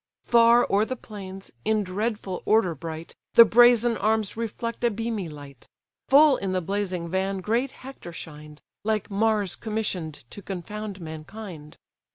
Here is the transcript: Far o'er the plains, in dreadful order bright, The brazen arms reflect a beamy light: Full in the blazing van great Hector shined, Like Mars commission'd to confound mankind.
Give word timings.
Far 0.23 0.65
o'er 0.71 0.83
the 0.83 0.95
plains, 0.95 1.51
in 1.63 1.83
dreadful 1.83 2.41
order 2.43 2.73
bright, 2.73 3.13
The 3.35 3.45
brazen 3.45 3.97
arms 3.97 4.35
reflect 4.35 4.83
a 4.83 4.89
beamy 4.89 5.29
light: 5.29 5.67
Full 6.09 6.37
in 6.37 6.53
the 6.53 6.59
blazing 6.61 7.07
van 7.07 7.37
great 7.39 7.69
Hector 7.69 8.11
shined, 8.11 8.61
Like 8.83 9.11
Mars 9.11 9.55
commission'd 9.55 10.23
to 10.31 10.41
confound 10.41 10.99
mankind. 11.01 11.77